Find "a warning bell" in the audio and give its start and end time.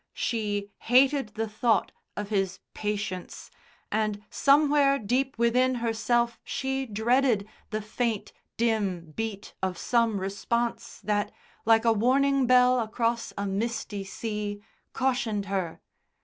11.85-12.79